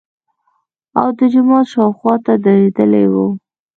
او 0.99 1.07
د 1.17 1.19
جومات 1.33 1.65
شاوخواته 1.73 2.33
درېدلي 2.43 3.05
وو. 3.13 3.27